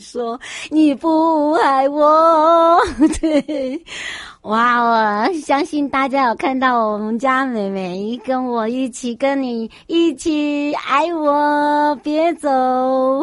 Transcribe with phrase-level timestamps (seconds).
[0.00, 0.40] 说
[0.70, 2.80] 你不爱我，
[3.20, 3.80] 对，
[4.42, 4.80] 哇！
[4.80, 12.48] 我相信大家有看到我们家妹妹跟我一起，跟你一起爱我，别走。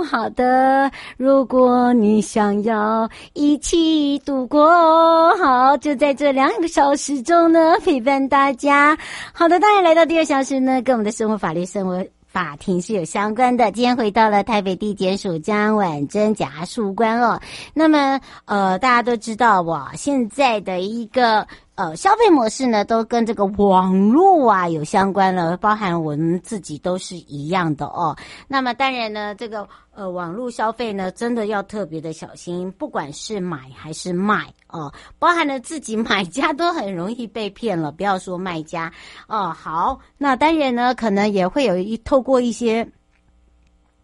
[0.03, 8.97] 好的，如果你想要一起度过，好，就在这两个小时中呢，陪伴大家。
[9.33, 12.05] 好的，当然来到第二小时呢，跟我们的生活法律生活。
[12.37, 13.71] 法庭是有相关的。
[13.71, 17.41] 今天回到了台北地检署江婉贞检察官哦。
[17.73, 21.47] 那么，呃，大家都知道哇，现在的一个。
[21.77, 28.17] 呃，消费模式呢，都跟这个网络啊有相关了，包含我们自己都是一样的哦。
[28.47, 38.91] 那么当然呢，这个呃网络消费呢，真的要特别的小心，不管是买还是卖哦，包含了自己买家都很容易被骗了，不要说卖家
[39.27, 39.53] 哦。
[39.55, 42.89] 好，那当然呢，可能也会有一透过一些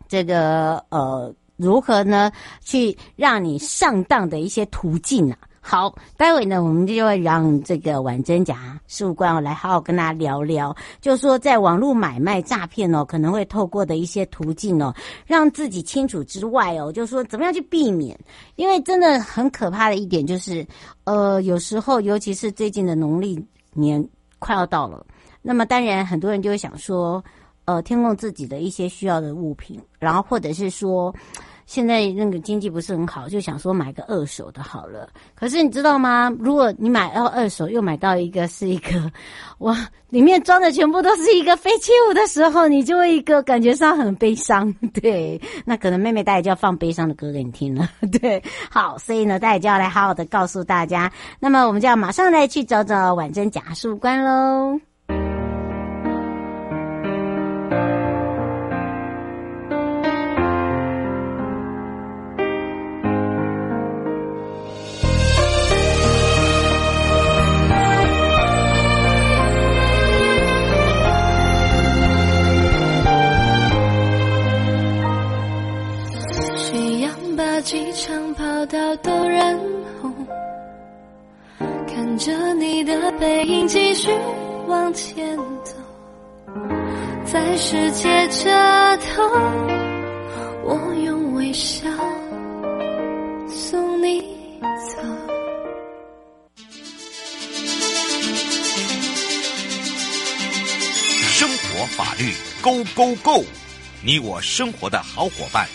[0.07, 2.31] 这个呃如何呢
[2.61, 5.39] 去让你上当的一些途径啊。
[5.65, 14.93] 好，待会呢，我们就会让这个婉贞检察事务官来好好跟大家聊聊，就是说在网络买卖诈骗哦，可能会透过的一些途径哦，
[15.25, 18.19] 让自己清楚之外哦，就是说怎么样去避免，
[18.57, 20.67] 因为真的很可怕的一点就是，
[21.05, 23.41] 呃，有时候尤其是最近的农历
[23.71, 24.05] 年
[24.39, 25.03] 快要到了，
[25.41, 27.23] 那么当然很多人就会想说，
[27.63, 31.15] 呃，添购自己的一些需要的物品，然后或者是说。
[31.65, 35.09] 现在那个经济不是很好，就想说买个二手的好了。
[35.35, 36.31] 可是你知道吗？
[36.39, 39.11] 如果你买到二手，又买到一个是一个，
[39.59, 39.77] 哇，
[40.09, 44.71] 里面装的全部都是一个废弃物的时候，你就会一个感觉上很悲伤。
[44.93, 47.89] 对，那可能妹妹大家就要放悲伤的歌给你听了。
[48.21, 51.11] 对，好，所以呢，大家就要来好好的告诉大家。
[51.39, 54.92] 那么我们就要马上来去找找婉贞检察事务官喽。
[78.73, 79.59] 场跑道都染
[80.01, 80.11] 红，
[81.87, 84.09] 看着你的背影继续
[84.67, 85.75] 往前走，
[87.23, 88.49] 在世界这
[88.97, 89.21] 头，
[90.63, 91.87] 我用微笑
[93.47, 94.21] 送你
[94.89, 95.03] 走。
[101.27, 102.33] 生活法律
[102.63, 103.45] Go Go Go，
[104.03, 105.67] 你我生活的好伙伴。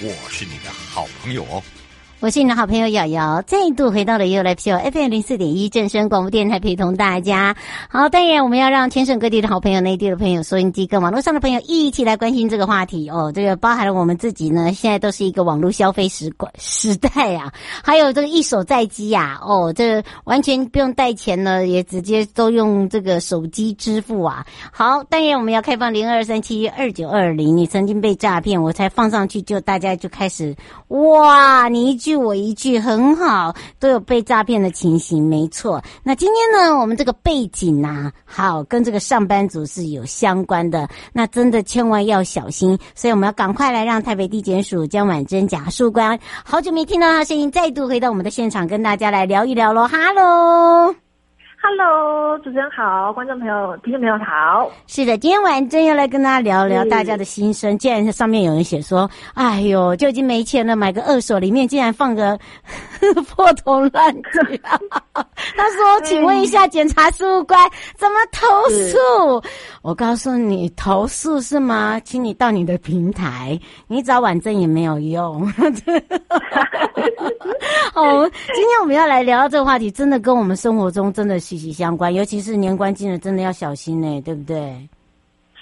[0.00, 1.62] 我是你的好朋友哦，
[2.22, 7.56] 我是你的好朋友瑶瑶，再度回到了 You Live Show FM 零四点一正声广播电台，陪同大家。
[7.88, 13.32] 好，当然我们要让全省各地的好朋友、内地的朋友、收音机跟网络上的朋友一起来关心这个话题哦。
[13.34, 17.52] 这个包含了我们自己呢，现在都是一个网络消费时时代啊，
[17.82, 24.46] 还有这个一手在机呀，哦，这完全不用带钱呢，也直接都用这个手机支付啊。
[24.70, 30.54] 好，当然我们要开放零二三七二九二零，你曾经被诈骗，我才放上去就大家就开始
[30.86, 32.11] 哇，你一句。
[32.16, 35.82] 我一句很好，都有被诈骗的情形，没错。
[36.02, 42.78] 那今天呢，我们这个背景呐、啊，好，跟这个上班族是有相关的，那真的千万要小心。
[42.94, 49.86] 所以我们要赶快来让台北地检署江婉珍假树官，好久没听到他声音，再度回到我们的现场，跟大家来聊一聊喽。
[49.86, 51.11] 哈喽。
[51.64, 54.68] Hello，主持人好，观众朋友、听众朋友好。
[54.88, 57.78] 是的，今天晚上要来跟大家聊聊大家的心声。
[57.78, 62.36] 既然上面有人写说，哎呦，就已经没钱了，买个二手，里面竟然放个
[63.28, 64.60] 破铜烂铁。
[65.12, 67.58] 他说：“请问一下，检察事官
[67.96, 69.42] 怎么投诉？”
[69.82, 72.00] 我告诉你，投诉是吗？
[72.00, 75.42] 请你到你的平台，你找婉珍也没有用。
[77.94, 81.42] 哦，今天我们要来聊到这个话题，真的跟我们生活中真的。
[81.42, 84.88] 息息相关，尤其是年关近了，真的要小心呢，对不对？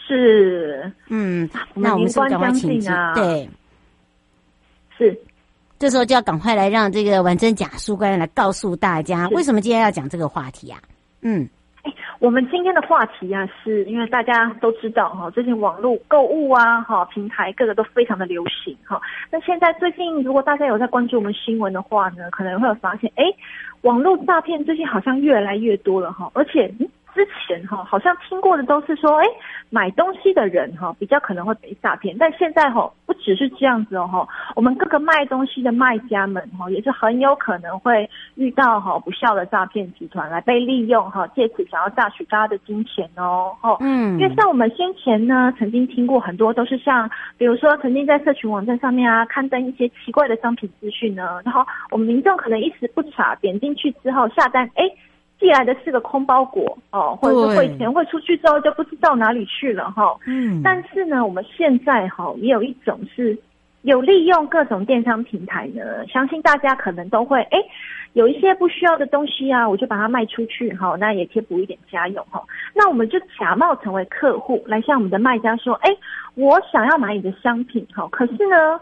[0.07, 3.49] 是，嗯，那我们是赶快请进，啊、对，
[4.99, 5.19] 是，
[5.81, 10.79] 这时候就要赶快来让这个婉珍假书官来告诉大家，为什么今天要讲这个话题啊？
[11.23, 11.49] 嗯，
[11.85, 19.01] 哎，我们今天的话题啊，是因为大家都知道哈，最近网络购物啊，哈，平台各个都非常的流行哈。
[19.31, 23.25] 那现在最近，如果大家有在关注我们新闻的话呢，可能会有发现，哎。
[23.83, 26.69] 网络诈骗最近好像越来越多了哈，而且
[27.15, 29.25] 之前哈好像听过的都是说，哎，
[29.73, 47.09] 买东西的人哈比较可能会被诈骗，但现在哈不只是这样子哦哈，我们各个卖东西的卖家们哈也是很有可能会遇到哈不孝的诈骗集团来被利用哈，借此想要榨取大家的金钱哦哈，嗯，因为像我们先前呢曾经听过很多都是像，
[47.39, 54.85] 比如说曾经在社群网站上面啊刊登一些奇怪的商品资讯呢，然后我们民众可能一时不察，点进去之后下单，哎。
[55.41, 60.15] 寄来的是个空包裹哦，或者是汇钱汇出去之后就不知道哪里去了哈。
[60.27, 63.37] 嗯，但是呢，我们现在哈也有一种是
[63.81, 67.59] 有利用各种电商平台呢，相信大家可能都会哎，
[68.13, 72.43] 有一些不需要的东西啊，我就把它卖出去哈，那也贴补一点家用哈。
[72.75, 75.91] 那我们就假冒成为客户来向我们的卖家说，哎，
[76.35, 78.79] 我想要买你的商品哈，可是呢。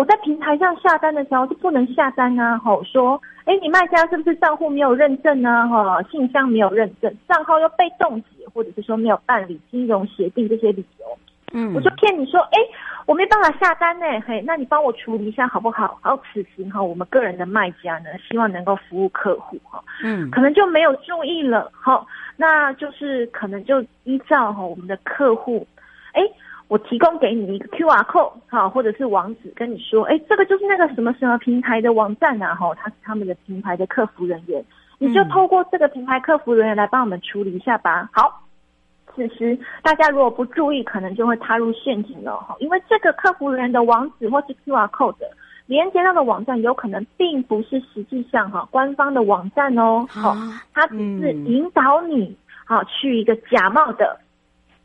[0.00, 2.56] 我在平台上下单的时候就不能下单啊！
[2.56, 5.68] 吼说，哎，你卖家是不是账户没有认证啊？
[5.68, 11.06] 哈，信箱没有认证，账号又被冻结，或者是说没有办理金融协定这些理由，
[11.52, 12.58] 嗯，我就骗你说，哎，
[13.04, 15.98] 我没办法下单呢，嘿，那你帮我处理一下好不好？
[16.00, 22.06] 好，此行哈，我们个人的卖家呢，希望能够服务客户哈，嗯，可能就没有注意了，好，
[22.38, 25.66] 那就是可能就依照哈我们的客户，
[26.14, 26.22] 哎。
[26.70, 34.64] 我提供给你一个 QR code 哈，或者是网址，跟你说，哎，这个就是那个什么什么平台的网站啊，哈，他是他们的平台的客服人员，
[34.98, 38.08] 你就透过这个平台客服人员来帮我们处理一下吧。
[38.12, 38.42] 好，
[39.12, 45.16] 此时大家如果不注意，可能就会踏入陷阱了哈，因为这个客服人员的网址或是 QR code
[45.66, 50.36] 连接到的网站，有可能并不是实际上哈官方的网站哦，好，
[50.72, 54.20] 它只是引导你好去一个假冒的。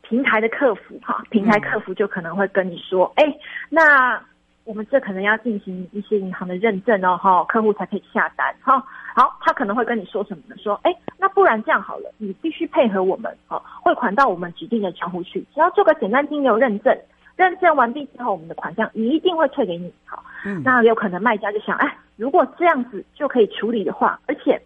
[0.08, 4.22] 平台的客服哈，平台客服就可能会跟你说，哎、欸，那
[4.64, 8.78] 我们这可能要进行一些银行的认证哦，哈，客户才可以下单哈。
[9.14, 10.56] 好，他可能会跟你说什么呢？
[10.58, 16.96] 说，哎、欸，那不然这样好了，你必须配合我们，哦，汇款到我们指定的账户去，只要做个简单金流认证，
[17.34, 19.92] 认证完毕之后，我们的款项一定会退给你。
[20.04, 24.60] 好，嗯，那有可能卖家就想，哎，如果这样子就可以处理的话，而且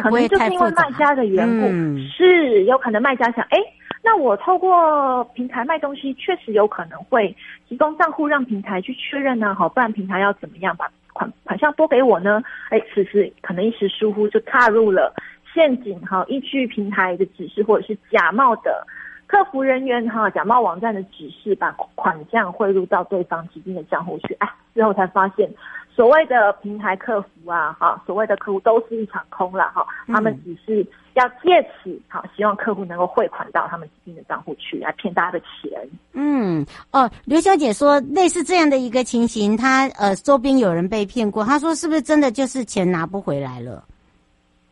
[0.00, 3.58] 可能就是因为卖家的缘故，嗯、是有可能卖家想，哎。
[4.04, 7.32] 那我透过平台卖东西，确实有可能会
[7.68, 12.42] 提供账户让平台去确认呢，好，不然平台要怎么样把款款项拨给我呢？
[12.70, 15.14] 哎，此时可能一时疏忽就踏入了
[15.54, 18.84] 陷阱，哈，依据平台的指示或者是假冒的
[19.28, 25.48] 客服人员哈，假冒网站的指示，把款项汇入到对方指定的账户去，哎，之后才发现。
[25.94, 35.70] 所谓的平台客服啊，哈，所谓的客户都是一场空了哈，他们只是要借此好，希望客户能够汇款到他们指定的账户去，来骗大家的钱。
[36.14, 43.84] 嗯，哦，刘小姐说类似这样的一个情形，她呃周边有人被骗过，她说是不是真的就是钱拿不回来了？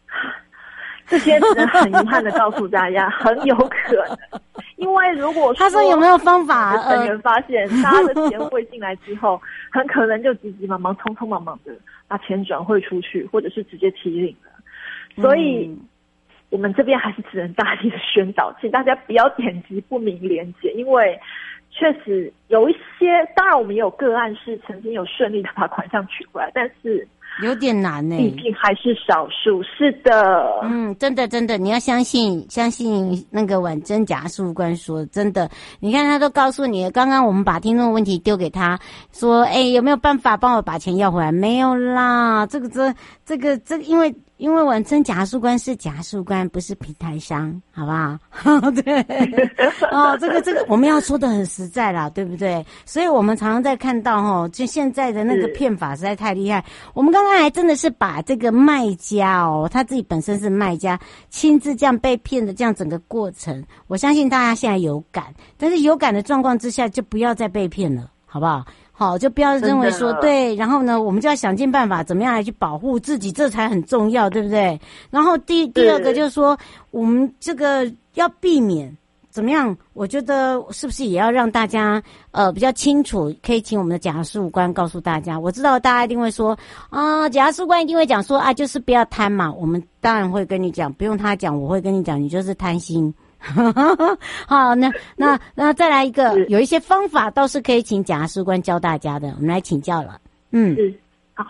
[1.07, 4.41] 这些只能很遗憾的告诉大家，很有可能。
[4.81, 6.77] 因为如果说他说有没有方法？
[6.79, 11.73] 成员发现他的钱汇进来之后， 很可能就急急忙忙、匆匆忙忙的
[12.09, 14.51] 把钱转汇出去，或者是直接提领了。
[15.23, 15.79] 所以，嗯、
[16.49, 21.21] 我们这边还是只能大力的宣导，请大家不要点击不明连接，因为
[21.71, 27.07] 确实有一些，当然我们也有个案是曾经有顺利的把款项取回来，但是。
[27.43, 29.63] 有点难呢，毕竟还是少数。
[29.63, 35.49] 是的，嗯，真的真的，你要相信相信那个婉珍假书官说真的。
[35.79, 38.79] 你看他都告诉你，刚刚我们把听众问题丢给他
[39.13, 41.33] 说，哎，有没有办法帮我把钱要回来？
[41.33, 42.95] 没有啦，这个这
[43.25, 44.15] 这个这个，因为。
[44.41, 48.71] 因为婉珍假书官是假书官，不是平台商，好不好？
[48.73, 49.03] 对，
[49.93, 52.65] 哦，这个这个我们要说的很实在啦，对不对？
[52.87, 56.65] 所以我们常常在看到哈，就现在的那个骗法实在太厉害。
[56.95, 68.65] 我们刚刚还真的是把这个卖家哦，他自己本身是卖家，亲自这样被骗的这样整个过程，我相信大家现在有感，但是有感的状况之下，就不要再被骗了，好不好？
[69.01, 74.79] 好，就不要认为说对，然后呢，我们就要想尽办法，怎么样来去保护自己，这才很重要，对不对？
[75.11, 76.55] 然后第第二个就是说，
[76.91, 78.95] 我们这个要避免
[79.31, 79.75] 怎么样？
[79.95, 82.03] 我觉得是不是也要让大家
[82.33, 83.35] 呃比较清楚？
[83.43, 85.41] 可以请我们的假书官告诉大家。
[85.41, 86.55] 我知道大家一定会说
[86.91, 89.51] 啊，假书官一定会讲说啊，就是不要贪嘛。
[89.51, 93.15] 我们当然会跟你讲，不用他讲，我会跟你讲，你就是贪心。
[94.47, 100.21] 好，那那那再来一个，有一些方法倒是可以请假书官教大家的，我们来请教了。
[100.53, 100.95] 嗯，是，
[101.35, 101.47] 好，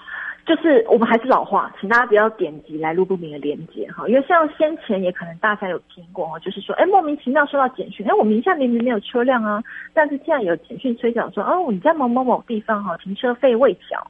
[0.47, 14.07] 就是我们还是老话，请大家不要点击来路不明的链接哈，因为像先前也可能大家有听过，就是说，哎，莫名其妙收到简讯，哎，我名下明明没有车辆啊，但是现在有简讯催缴说，哦，你在某某某地方哈，停车费未缴，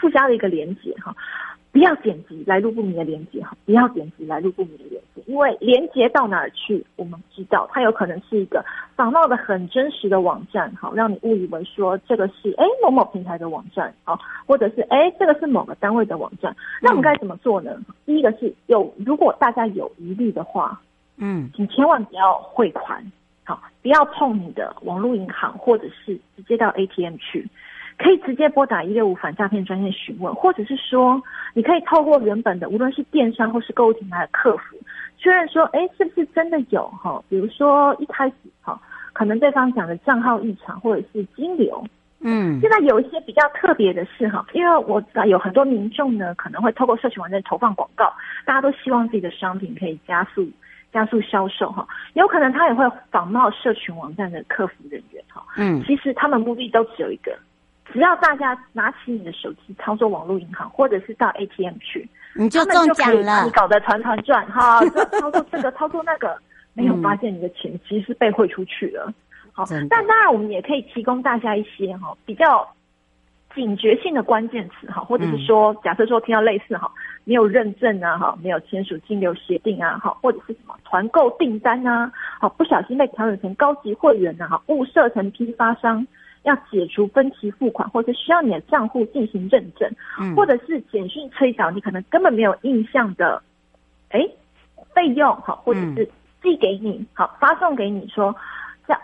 [0.00, 1.14] 附加了一个链接哈。
[1.74, 8.64] 不要点击来路不明的连接哈，不要点击来路不明的连接，因为连接到哪儿去，我们不知道，它有可能是一个
[8.94, 14.16] 仿冒的很真实的网站，好，让你误以为说这个是哎某某平台的网站，好，
[14.46, 17.72] 或者是哎这个是某个单位的网站，那我们该怎么做呢？
[17.76, 20.80] 嗯、第一个是有，如果大家有疑虑的话，
[21.16, 23.04] 嗯，请千万不要汇款，
[23.42, 27.48] 好，不要碰你的网络银行，或者是直接到 ATM 去。
[27.96, 31.22] 可以直接拨打一六五反诈骗专线询问，或者是说，
[31.54, 34.76] 你可以透过原本的无论是电商或是购物平台的客服
[35.16, 37.22] 确认说，哎，是不是真的有哈？
[37.28, 38.80] 比如说一开始哈，
[39.12, 41.82] 可能对方讲的账号异常或者是金流，
[42.20, 48.12] 嗯，现在有一些比较特别的是哈，因为我有很多民众呢可能会透过社群网站投放广告，
[48.44, 50.46] 大家都希望自己的商品可以加速
[50.92, 57.32] 加速销售哈，有可能他也会仿冒社群网站的客服人员哈，嗯，其实他们目的都只有一个。
[57.92, 63.44] 只要大家拿起你的手机操作网络银行，或者是到 ATM 去，你就中奖了。
[63.44, 64.80] 你搞得团团转哈，
[65.20, 66.36] 操作这个操作那个，
[66.72, 69.12] 没有发现你的钱其实是被汇出去了。
[69.52, 72.66] 好，但当然我们也可以提供大家一些哈比较
[73.54, 76.90] 警觉性的关键词哈，或者是说，假设说听到类似哈
[77.22, 82.10] 没有认证啊哈，没有签署金流协定啊哈，或者是什么团购订单啊，
[82.40, 86.04] 好不小心被调整成高级会员啊哈，误设成批发商。
[86.44, 93.42] 要解除分期付款，或者需要你的账户进行认证，嗯、或者是简讯催缴，你可能根本没有印象的，
[94.10, 94.20] 哎，
[94.94, 96.08] 费用好，或者是
[96.42, 98.34] 寄给你好，发送给你说
[98.86, 99.00] 假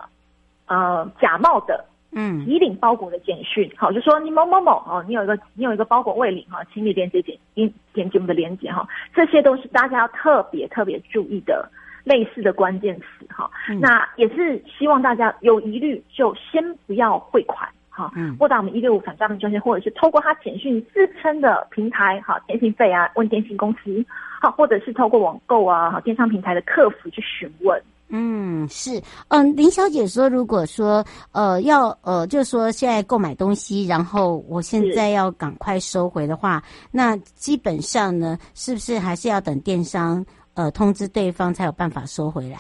[0.67, 11.69] 呃假冒的，嗯，提领包裹的简讯好，就说你某某某哦，你有一个你有一个包裹未领哈，请你连接点点点击我们的连接哈，这些都是大家要特别特别注意的。
[12.11, 24.05] 类似的关键词哈，嗯、那也是希望大家有疑虑就先不要汇款哈，嗯，拨打我们一六五反诈骗专线，或者是透过他简讯自称的平台哈，电信费啊，问电信公司
[24.43, 27.81] 好，或者是透过网购啊，哈，电商平台的客服去询问。
[28.13, 40.27] 嗯，是，嗯，林小姐说，如果说呃要呃，就是说现在购买东西，然后我现在要赶快收回的话，那基本上呢，是不是还是要等电商？
[40.55, 42.59] 呃，通知对方才有办法收回来。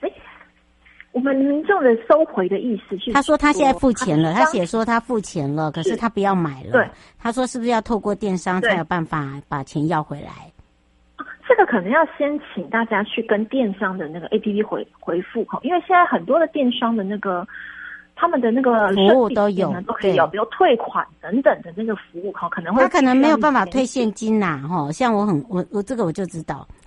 [0.00, 0.10] 哎，
[1.12, 6.72] 我们民众的收回的意思是，他说他现在付钱了，他写说他付钱了，可是他不要买了。
[6.72, 10.52] 对，他说是不是要透过电商才有办法把钱要回来？
[11.48, 17.46] 这个可能要先请大家去跟电商的那个 APP 回回复哈，因为现在很多的电商的那个。
[18.22, 26.64] 他们的那个服务都有，都可以有，比如退款等等的那个服务哈，可能会他可能没有办法退现金呐，哈，像我很我我这个我就知道，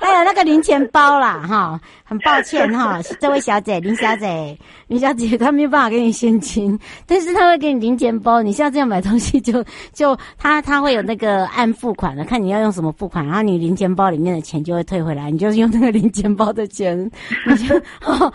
[0.00, 16.98] 还有那个零钱包啦，哈，很抱歉哈，这位小姐林小姐林小姐，她没有办法给你现金，但是她会给你零钱包，你下次要买东西就 就他他会有那个按付款的，看你要用什么付款，然后你零钱包里面的钱就会退回来，你就是用那个零钱包的钱，
[17.46, 18.32] 你就 哦，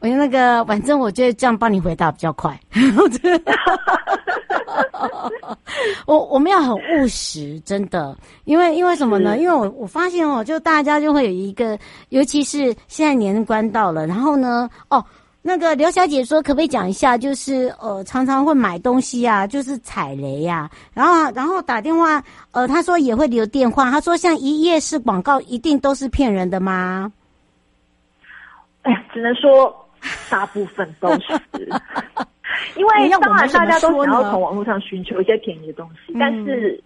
[0.00, 0.64] 我用那个。
[0.80, 2.58] 反正我觉得这样帮你回答比较快。
[6.06, 9.36] 我我们要很务实，真的，因为因为什么呢？
[9.36, 15.04] 因为我我发现哦，就大家就会有一个，尤其是现在年关到了，然后呢，哦，
[15.42, 17.18] 那个刘小姐说，可不可以讲一下？
[17.18, 27.12] 就是呃，常常会买东西啊，就是踩雷呀，然后然后打电话，呃，她说也会留电话，她说像一页式广告一定都是骗人的吗？
[28.80, 29.76] 哎呀，只能说。
[30.30, 31.32] 大部分都是，
[32.76, 36.82] 因为当然大家都想要从网络上寻求一些便宜的东西，但是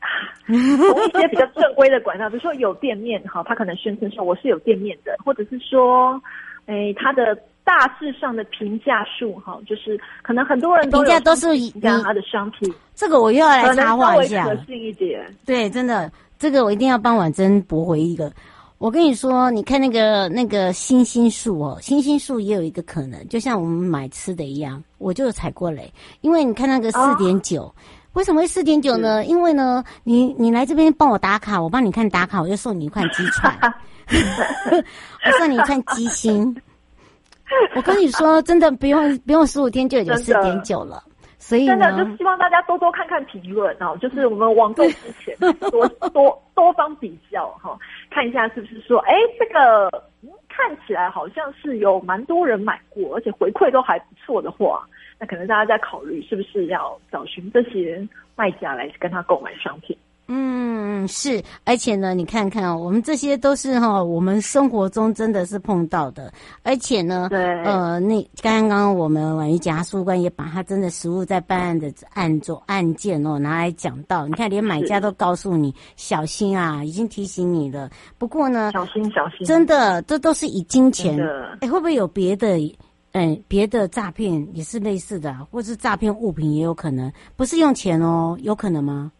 [0.46, 6.20] 从一些比较正规的管道，比如说有店面哈，他可能宣称说我是有店面的，或者是说，
[6.66, 18.32] 哎，他的大致上的评价数哈，就是可能很多人都评价都是以他的商品，这个我又要来插话一下，可信一点，对，真的，这个我一定要帮婉珍驳回一个。
[18.78, 25.90] 我跟你说，你看那个那个星星树哦，星星树也有一个可能，就像我们买吃的一样，我就踩过雷。
[26.20, 27.74] 因为你看那个四点九，
[28.12, 29.24] 为什么会四点九呢？
[29.24, 33.58] 因为呢，你你来这边帮我打卡，我帮你看打卡，我就送你一块鸡串，
[34.12, 36.54] 我送你一块鸡心。
[37.76, 41.02] 我跟你说，真的不用不用十五天就已经四点九了。
[41.46, 45.32] 所以真的就希望大家多多看看评论哦，就是我们网购之前
[45.70, 47.78] 多多多方比较哈，
[48.10, 49.88] 看一下是不是说，哎，这个
[50.48, 54.84] 看起来好像是有蛮多人买过，而且回馈都还不错的话，
[55.20, 59.96] 那可能大家在考虑是不是要找寻这些卖家来跟他购买商品。
[60.28, 77.88] 嗯，是，而且呢，你看看哦，我们这些都是哈，我们生活中真的是碰到的，而且呢，对，呃，那刚刚我们婉瑜检察官也把他真的实物在办案的案做案件哦拿来讲到，你看连买家都告诉你小心啊，已经提醒你了。
[78.18, 81.16] 不过呢，小心小心，真的，这都是以金钱，
[81.60, 82.58] 哎，会不会有别的？
[83.12, 89.10] 嗯，别的诈骗也是类似的，或是诈骗物品也有可能，不是用钱哦，有可能吗？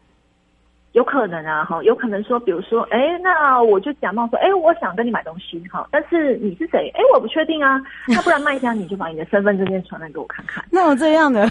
[0.97, 6.91] 有可能啊，哈，有可能说，比如说，哎，那我就假冒说，哎，我想跟你买东西，哈，但是你是谁？
[6.95, 7.79] 哎，我不确定啊，
[8.09, 10.65] 那不然卖家你就把你的身份证件传来给我看看。
[10.71, 11.47] 那我这样的，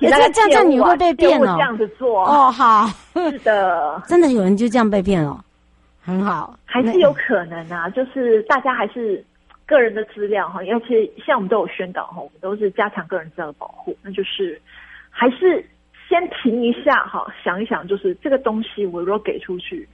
[0.00, 1.54] 那这样你会被骗哦。
[1.56, 5.44] 这样子做哦，好，是的，真的有人就这样被骗了，
[6.04, 9.24] 很好，还是有可能啊，就是大家还是
[9.64, 14.60] 个人的资料哈，而且像我们都有宣导哈，我们都是加强个人资料的保护，那就是
[15.08, 15.64] 还是。
[16.08, 19.86] 先停一下哈，想一想，就是这个东西我如果给出去，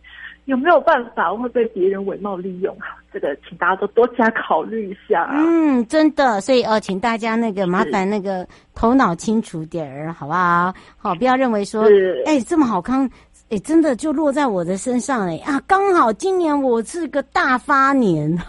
[0.44, 2.74] 有没有办法会被别人伪冒利用？
[2.76, 5.28] 哈，这个请大家都多加考虑一下。
[5.32, 10.72] 嗯，真的，所以呃，请大家那个麻烦那个头脑清楚点儿，好不好？
[10.96, 11.84] 好，不要认为说，
[12.26, 13.10] 哎，这么好康。
[13.54, 15.62] 哎，真的就落在我的身上哎啊！
[15.64, 18.36] 刚好今年我是个大发年，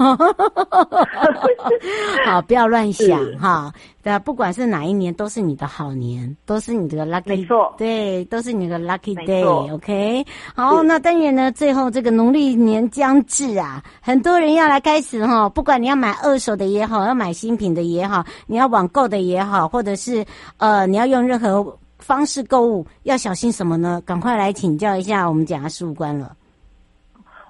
[2.25, 3.71] 好，不要乱想哈。
[4.01, 9.43] 对啊，不管是哪一年，都是你的好年，都是你的 lucky，没错，对，都是你的 lucky day。
[9.73, 15.47] OK，好，那当然呢，最后这个农历年将至啊，很多人要来开始哈。
[15.49, 20.25] 不管你要买二手的也好，要买新品的也好，你要网购的也好，或者是
[20.57, 21.77] 呃，你要用任何。
[22.05, 23.99] 方式购物要小心什么呢？
[24.05, 26.35] 赶快来请教一下我们检察事务官了。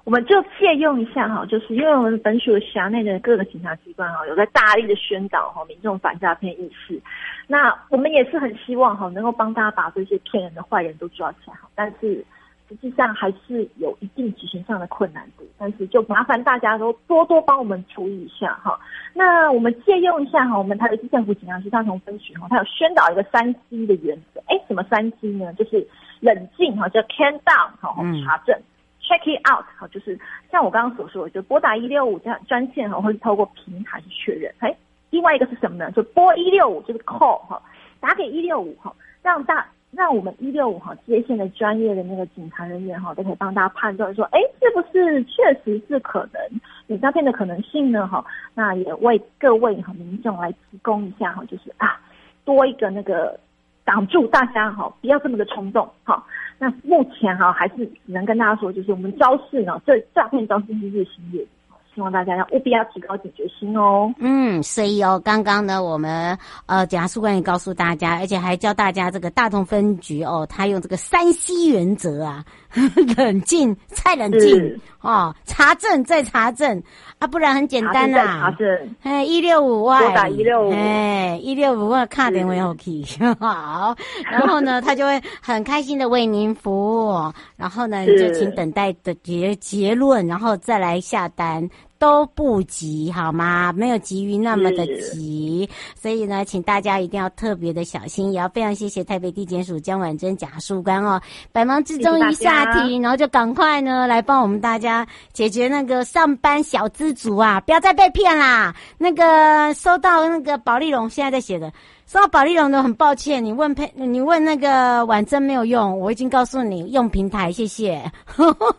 [0.04, 6.98] 我们就借用一下哈，就是因为我们本署辖内的各个警察机关哈，有在大力的宣导哈民众反诈骗意识。
[7.46, 12.24] 那我们也是很希望哈，能够帮大家把这些骗人的坏人都抓起来哈，但是。
[12.68, 18.76] 实际上还是有一定执行上的困难度，但是就麻烦大家都多多帮我们处理一下哈。
[19.14, 24.42] 那我们借用一下哈，我们台北市政府警察局大同分局哈，它有宣导一个三 C 的原则。
[24.46, 25.52] 哎，什么三 C 呢？
[25.54, 25.86] 就是
[26.18, 28.66] 冷静哈，叫 calm down 哈，查证、嗯、
[29.00, 30.18] check it out 哈，就是
[30.50, 34.52] 像我刚刚所说的，就拨打一六五这样专线哈，或是透过平台去确认。
[34.58, 34.76] 哎，
[35.10, 35.92] 另外一个是什么呢？
[35.92, 37.62] 就拨一六五就是 call 哈，
[38.00, 39.64] 打给一六五哈，让大。
[39.98, 48.06] 那我们一六五哈接线的专业的那个警察人员哈，都可以帮大家判断说，哎，是不是确实是可能有诈骗的可能性呢？
[48.06, 48.22] 哈，
[48.54, 51.98] 那也为各位哈民众来提供一下哈，就是啊，
[52.44, 53.40] 多一个那个
[53.86, 56.22] 挡住大家哈，不要这么的冲动哈。
[56.58, 61.48] 那目前哈还是只能跟大家说，就是我们招式呢，这诈骗招式是日新月异，
[61.96, 64.12] 希望大家要务必要提高警觉心哦。
[64.18, 72.44] 嗯，所以哦，刚刚呢，我们呃，检察官也告诉大家，而且还教大家这个大同分局哦，他用这个三 C 原则啊，
[73.16, 74.80] 冷静再冷静。
[75.00, 76.82] 哦，查证再查证。
[77.18, 78.68] 啊，不然很简单呐、啊，查证，
[79.02, 83.02] 哎，一六五万，拨打一六五，哎，一六五万卡点为 OK，
[83.40, 83.96] 好，
[84.30, 91.66] 然后呢， 他就会很开心的为您服务，然后呢，就请等待的结结论，然后再来下单。
[91.98, 93.72] 都不急，好吗？
[93.72, 98.32] 没有急于那么的急，所以呢，请大家一定要特别的小心。
[98.32, 101.20] 也要非常谢谢台北地检署江婉珍贾树官哦，
[101.52, 108.74] 百忙之中一下题，然后就赶快呢来帮我们大家解决那个上班小资族啊，不要再被骗啦。
[108.98, 111.72] 那个收到那个保利龙现在在写的。
[112.06, 118.00] 说到保丽龙的，很抱歉，你问配，你问那个婉珍没有用，我已经告诉你用平台，谢谢。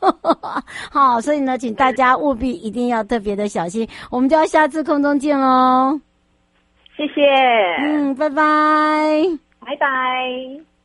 [0.89, 5.99] 好，所以呢，请大家务必一定要特别的小心，我们就要下次空中见喽。
[6.95, 7.21] 谢谢，
[7.79, 8.43] 嗯，拜拜，
[9.59, 10.76] 拜拜。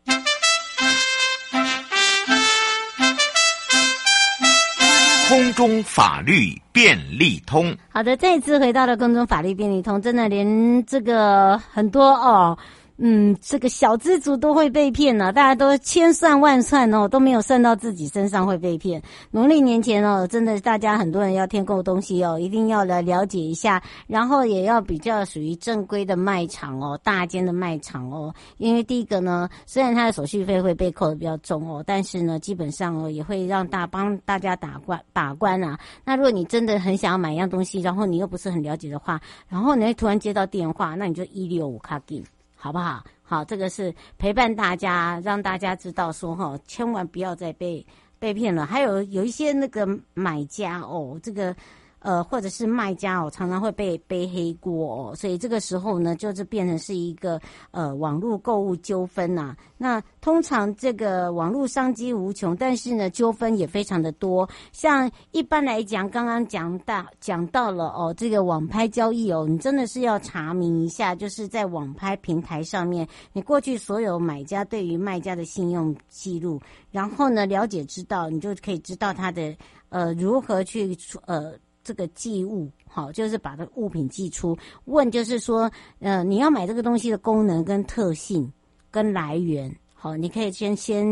[5.32, 12.58] 空中法律便利通，好的，再次回到了空中法律便利通，真的连这个很多哦。
[13.04, 19.02] 嗯，这个小资族都会被骗呢、啊，大家都千算万算哦，都没有算到自己身上会被骗。
[19.32, 28.32] 农历年前哦，真的大家很多人要添购东西哦，一定要来了解一下，然后也要比较属于正规的卖场哦，大间的卖场哦。
[28.58, 35.76] 因为第一个呢，虽然它的手续费会被扣得比较重哦，但是呢，基本上哦也会让大帮大家打关把关啊。
[36.04, 42.22] 那如果你真的很想要买一样东西，然后你又不是很了解的话，然后你突然接到电话，那你就一六五卡给。
[42.62, 43.02] 好不好？
[43.24, 47.84] 好，这个是陪伴大家，让大家知道说哈，千万不要再被
[48.20, 48.64] 被骗了。
[48.64, 51.54] 还有有一些那个买家哦，这个。
[52.02, 59.56] 呃，或者是卖家哦，常常会被背黑锅哦，所以这个时候呢，就是变成是一个呃网络购物纠纷呐。
[59.78, 64.48] 那通常这个网络商机无穷，但是呢，纠纷也非常的多。
[64.72, 76.60] 像一般来讲，刚刚讲到讲到了哦，这个网拍交易哦，你真的是要查明一下，就是在网拍平台上面，你过去所有买家对于卖家的信用记录，
[76.90, 79.54] 然后呢，了解知道，你就可以知道他的
[79.88, 81.54] 呃如何去呃。
[81.84, 84.56] 这个寄物，好，就是把这个物品寄出。
[84.84, 88.52] 问就是说，呃，你要买这个东西的功能跟特性
[88.90, 91.06] 跟来源，好，你可以先先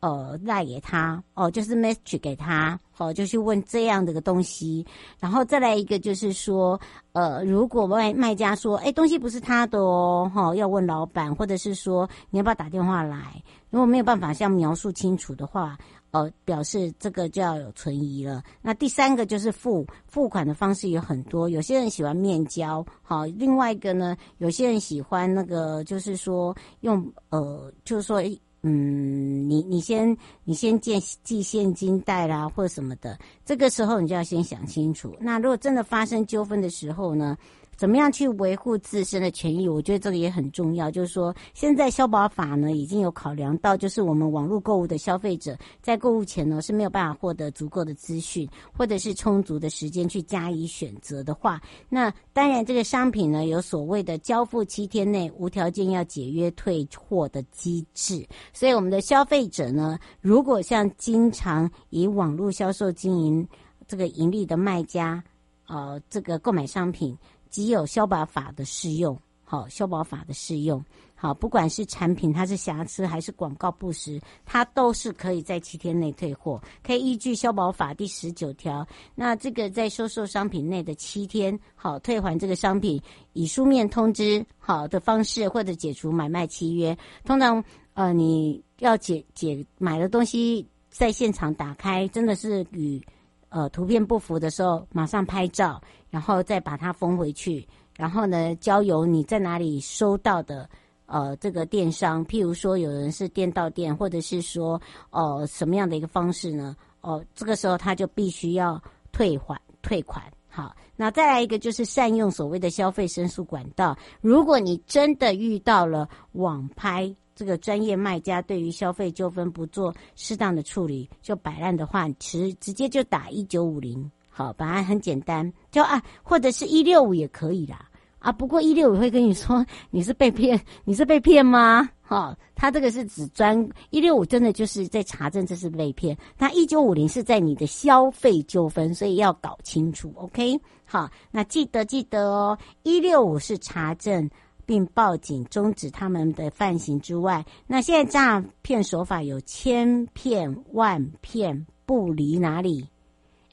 [0.00, 4.86] 呃赖给他，哦，就是 message 给他，好，就去问这样的个东西。
[5.18, 6.80] 然后再来一个就是说，
[7.12, 13.42] 呃，如果卖卖家说，哎，东西不是他的哦，哈，要问老板，或者是说你要不要打电话来？
[13.70, 15.76] 如果没有办法像描述清楚的话。
[16.16, 18.42] 呃，表示这个就要有存疑了。
[18.62, 28.22] 那第三个就是付付款的方式有很多，有些人喜欢面交，好，另外一个呢，有些人喜欢那个，就是说用呃，就是说，
[28.62, 35.14] 嗯，你你先你先借寄现金袋啦，或什么的，这个时候你就要先想清楚。
[35.20, 37.36] 那如果真的发生纠纷的时候呢？
[37.76, 39.68] 怎么样去维护自身的权益？
[39.68, 40.90] 我觉得这个也很重要。
[40.90, 58.26] 就是说，现在消保法呢已经有考量到，就是我们网络购物的消费者在购物前呢是没有办法获得足够的资讯，或者是充足的时间去加以选择的话，那当然这个商品呢有所谓的交付七天内无条件要解约退货的机制。
[58.52, 63.46] 所以我们的消费者呢，如果像经常以网络销售经营
[63.86, 65.22] 这个盈利的卖家，
[65.68, 67.16] 呃，这个购买商品。
[67.56, 83.00] 只有消保法的适用，好，消保法的适用，好，不管是产品它是瑕疵还是广告不实，它都是可以在七天内退货，可以依据消保法第十九条，那这个在收受商品内的七天，好，退还这个商品，
[83.32, 86.94] 以书面通知好的方式或者解除买卖契约。
[87.24, 87.64] 通常，
[87.94, 93.02] 呃，你要解解买的东西在现场打开，真的是与。
[93.48, 95.80] 呃，图片不符的时候，马上拍照，
[96.10, 100.68] 然后再把它封回去，然后呢，交由你在哪里收到的
[101.06, 104.80] 呃这个电商，譬如说有人是店到店，或者是说
[105.10, 106.76] 哦、呃、什么样的一个方式呢？
[107.00, 108.82] 哦、这个时候他就必须要
[109.12, 110.22] 退还退款。
[110.48, 117.14] 好，那再来一个就是善用所谓的消费申诉管道，如果你真的遇到了网拍。
[117.36, 131.88] 这个专业卖家对于消费纠纷不做适当的处理就摆烂的话，其实直接就打一九五零，好，本来很简单，就啊，或者是一六五也可以啦，啊，不过一六五会跟你说你是被骗，你是被骗吗？
[132.08, 136.16] 哈、他这个是指专一六五，真的就是在查证这是被骗。
[136.38, 140.12] 那一九五零是在你的消费纠纷，所以要搞清楚。
[140.14, 144.30] OK，好，那记得记得哦，一六五是查证
[144.66, 152.86] 并报警终止他们的犯行之外，那现在诈骗手法有千骗万骗不离哪里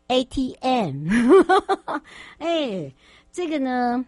[0.07, 1.07] ？ATM，
[2.39, 2.93] 哎，
[3.31, 4.03] 这个呢？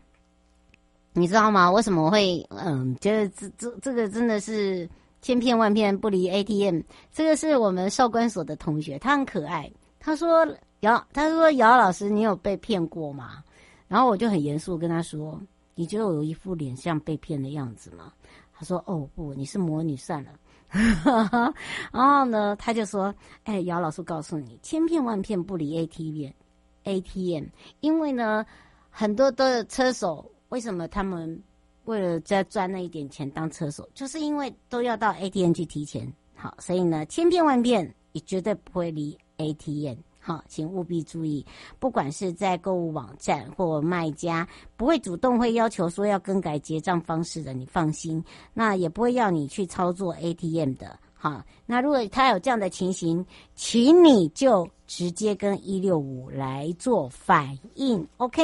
[1.14, 1.72] 你知道吗？
[1.72, 4.90] 为什么会嗯觉得这这这个真的是
[5.22, 6.82] 千骗万骗不离 ATM？
[7.14, 9.72] 这个是我们少管所的同学，他很可爱。
[10.00, 10.46] 他说
[10.82, 13.44] 姚，他说姚老师，你有被骗过吗？
[13.88, 15.40] 然后我就很严肃跟他说
[15.76, 18.12] ：“你觉得我有一副脸像被骗的样子吗？”
[18.58, 20.32] 他说：“哦不，你是魔女算了。
[21.92, 27.46] ”然后呢，他就说：“哎，姚老师告诉你，千骗万骗不离 ATM，ATM，
[27.82, 28.46] 因为呢，
[28.90, 31.42] 很多的车手。”为什么他们
[31.86, 36.10] 为了再赚那一点钱当车手，就是因为都要到 ATM 去提钱。
[36.36, 39.98] 好，所以呢，千骗万骗也绝对不会离 ATM。
[40.28, 41.46] 好，请务必注意，
[41.78, 48.26] 不管是在购物网站或卖家，不会主动会要求说要更改结账方式的，你放心。
[48.52, 50.98] 那也不会要你去操作 ATM 的。
[51.14, 58.08] 好，那如果他有这样的情形，请你就直接跟一六五来做反应。
[58.18, 58.42] OK，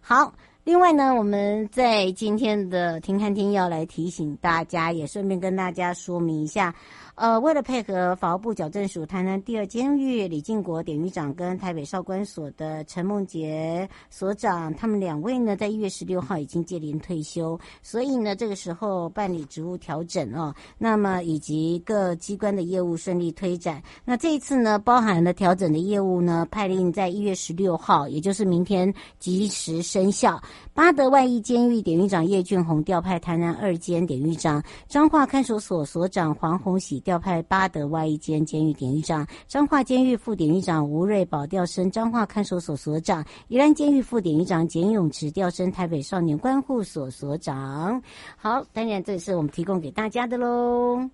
[0.00, 0.34] 好。
[0.64, 6.72] 另外呢，我们在今天的停看听要来提醒大家，也顺便跟大家说明一下。
[7.14, 23.82] 呃，为了配合法务部矫正署台南第二监狱李进国典狱长跟台北少管所的陈梦洁所长，他们两位呢，在一月十六号已经届龄退休，所以呢，这个时候办理职务调整哦，那么以及各机关的业务顺利推展。
[24.06, 30.42] 那这一次呢，包含了调整的业务呢，派令在一月十六号，也就是明天即时生效。
[30.72, 37.01] 巴德外役监狱典狱长叶俊宏调派台南二监典狱长，彰化看守所所长黄鸿喜。
[37.02, 48.02] 调派八德外一间监狱典狱长，彰化监狱副典狱长吴瑞宝调升彰化看守所所长，宜兰监狱副典狱长简永池调升台北少年关护所所长。
[48.36, 51.10] 好，当然这是我们提供给大家的喽。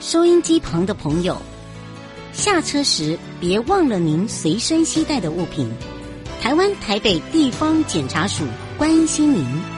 [0.00, 1.36] 收音机旁的朋友，
[2.32, 5.68] 下车时别忘了您随身携带的物品。
[6.40, 8.44] 台湾台北地方检察署
[8.78, 9.77] 关心您。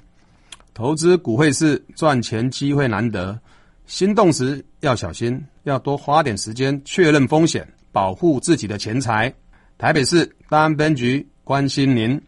[0.73, 3.37] 投资股汇市赚钱机会难得，
[3.85, 9.33] 心动时要小心，要多花点时间确认风险，保护自己的钱财。
[9.77, 12.19] 台北市大安分局关心您。